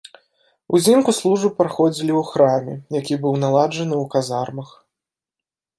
Узімку 0.77 1.11
службы 1.17 1.49
праходзілі 1.59 2.13
ў 2.15 2.23
храме, 2.31 2.75
які 3.01 3.13
быў 3.27 3.33
наладжаны 3.45 3.95
ў 4.03 4.13
казармах. 4.17 4.69